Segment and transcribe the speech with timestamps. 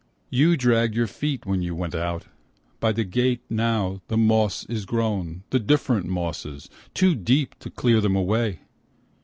[0.31, 2.25] You dragged your feet when you went out.
[2.79, 8.01] By the gate now, the moss is grown, the different mosses, Too deep to clear
[8.01, 8.61] them away